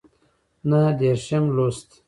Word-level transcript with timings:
نهه 0.69 0.91
دیرشم 0.99 1.45
لوست 1.55 1.89